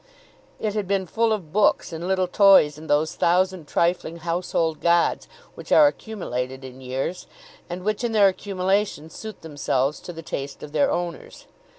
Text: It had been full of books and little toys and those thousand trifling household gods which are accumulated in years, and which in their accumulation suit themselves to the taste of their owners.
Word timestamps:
It 0.59 0.73
had 0.73 0.87
been 0.87 1.05
full 1.05 1.31
of 1.31 1.53
books 1.53 1.93
and 1.93 2.07
little 2.07 2.27
toys 2.27 2.75
and 2.79 2.89
those 2.89 3.13
thousand 3.13 3.67
trifling 3.67 4.17
household 4.25 4.81
gods 4.81 5.27
which 5.53 5.71
are 5.71 5.85
accumulated 5.85 6.63
in 6.63 6.81
years, 6.81 7.27
and 7.69 7.83
which 7.83 8.03
in 8.03 8.11
their 8.11 8.27
accumulation 8.27 9.11
suit 9.11 9.43
themselves 9.43 9.99
to 9.99 10.11
the 10.11 10.23
taste 10.23 10.63
of 10.63 10.71
their 10.71 10.89
owners. 10.89 11.45